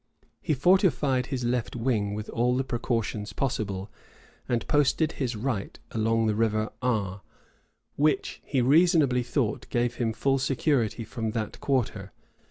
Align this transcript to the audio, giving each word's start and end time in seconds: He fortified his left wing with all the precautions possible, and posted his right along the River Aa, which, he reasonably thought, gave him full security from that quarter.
He 0.41 0.55
fortified 0.55 1.27
his 1.27 1.43
left 1.43 1.75
wing 1.75 2.15
with 2.15 2.27
all 2.31 2.57
the 2.57 2.63
precautions 2.63 3.33
possible, 3.33 3.91
and 4.49 4.67
posted 4.67 5.11
his 5.11 5.35
right 5.35 5.77
along 5.91 6.25
the 6.25 6.33
River 6.33 6.71
Aa, 6.81 7.19
which, 7.97 8.41
he 8.43 8.63
reasonably 8.63 9.21
thought, 9.21 9.69
gave 9.69 9.97
him 9.97 10.11
full 10.13 10.39
security 10.39 11.03
from 11.03 11.33
that 11.33 11.59
quarter. 11.59 12.11